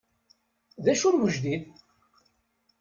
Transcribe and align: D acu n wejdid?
D 0.83 0.85
acu 0.91 1.09
n 1.11 1.19
wejdid? 1.19 1.63